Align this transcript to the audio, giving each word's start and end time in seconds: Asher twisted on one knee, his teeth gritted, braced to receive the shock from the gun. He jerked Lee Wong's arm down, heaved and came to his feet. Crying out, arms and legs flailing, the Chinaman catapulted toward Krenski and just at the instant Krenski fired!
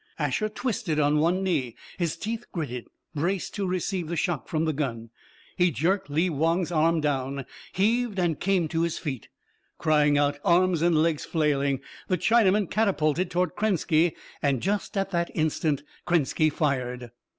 Asher 0.17 0.49
twisted 0.49 0.99
on 0.99 1.19
one 1.19 1.43
knee, 1.43 1.75
his 1.99 2.17
teeth 2.17 2.45
gritted, 2.51 2.87
braced 3.13 3.53
to 3.53 3.67
receive 3.67 4.07
the 4.07 4.15
shock 4.15 4.47
from 4.47 4.65
the 4.65 4.73
gun. 4.73 5.11
He 5.55 5.69
jerked 5.69 6.09
Lee 6.09 6.27
Wong's 6.27 6.71
arm 6.71 7.01
down, 7.01 7.45
heaved 7.71 8.17
and 8.17 8.39
came 8.39 8.67
to 8.69 8.81
his 8.81 8.97
feet. 8.97 9.27
Crying 9.77 10.17
out, 10.17 10.39
arms 10.43 10.81
and 10.81 11.03
legs 11.03 11.23
flailing, 11.23 11.81
the 12.07 12.17
Chinaman 12.17 12.71
catapulted 12.71 13.29
toward 13.29 13.55
Krenski 13.55 14.15
and 14.41 14.59
just 14.63 14.97
at 14.97 15.11
the 15.11 15.27
instant 15.35 15.83
Krenski 16.07 16.49
fired! 16.51 17.11